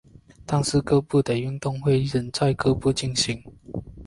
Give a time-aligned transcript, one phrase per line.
[0.47, 3.43] 但是各部的运动会仍是在各部进行。